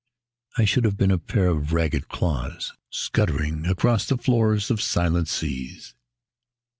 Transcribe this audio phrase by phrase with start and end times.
[0.57, 5.27] I should have been a pair of ragged claws Scuttling across the floors of silent
[5.27, 5.93] seas.